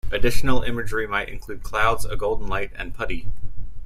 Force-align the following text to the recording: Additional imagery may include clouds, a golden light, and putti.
Additional 0.09 0.63
imagery 0.63 1.05
may 1.05 1.31
include 1.31 1.61
clouds, 1.61 2.05
a 2.05 2.17
golden 2.17 2.47
light, 2.47 2.71
and 2.75 2.91
putti. 2.91 3.27